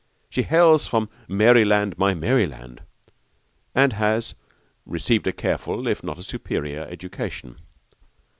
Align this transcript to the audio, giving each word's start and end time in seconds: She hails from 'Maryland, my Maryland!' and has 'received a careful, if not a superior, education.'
She 0.31 0.41
hails 0.41 0.87
from 0.87 1.09
'Maryland, 1.27 1.95
my 1.95 2.15
Maryland!' 2.15 2.81
and 3.75 3.93
has 3.93 4.33
'received 4.83 5.27
a 5.27 5.31
careful, 5.31 5.85
if 5.87 6.03
not 6.03 6.17
a 6.17 6.23
superior, 6.23 6.87
education.' 6.89 7.57